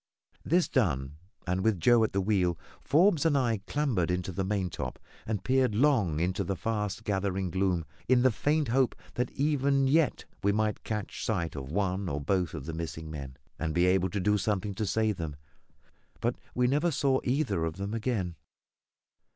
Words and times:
This 0.43 0.67
done, 0.67 1.17
and 1.45 1.63
with 1.63 1.79
Joe 1.79 2.03
at 2.03 2.11
the 2.11 2.21
wheel, 2.21 2.57
Forbes 2.83 3.23
and 3.23 3.37
I 3.37 3.61
clambered 3.67 4.09
into 4.09 4.31
the 4.31 4.43
maintop 4.43 4.97
and 5.27 5.43
peered 5.43 5.75
long 5.75 6.19
into 6.19 6.43
the 6.43 6.55
fast 6.55 7.03
gathering 7.03 7.51
gloom, 7.51 7.85
in 8.07 8.23
the 8.23 8.31
faint 8.31 8.69
hope 8.69 8.95
that 9.13 9.29
even 9.33 9.85
yet 9.87 10.25
we 10.41 10.51
might 10.51 10.83
catch 10.83 11.23
sight 11.23 11.55
of 11.55 11.71
one 11.71 12.09
or 12.09 12.19
both 12.19 12.55
of 12.55 12.65
the 12.65 12.73
missing 12.73 13.11
men, 13.11 13.37
and 13.59 13.75
be 13.75 13.85
able 13.85 14.09
to 14.09 14.19
do 14.19 14.39
something 14.39 14.73
to 14.73 14.87
save 14.87 15.17
them; 15.17 15.35
but 16.19 16.35
we 16.55 16.65
never 16.65 16.89
saw 16.89 17.19
either 17.23 17.63
of 17.63 17.77
them 17.77 17.93
again. 17.93 18.33